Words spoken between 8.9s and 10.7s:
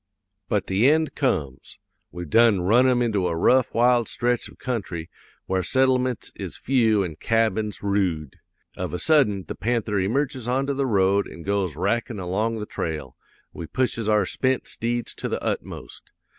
a sudden, the panther emerges